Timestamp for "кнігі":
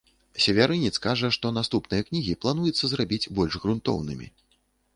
2.09-2.33